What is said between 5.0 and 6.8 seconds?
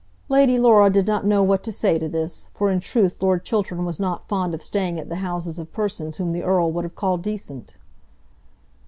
the houses of persons whom the Earl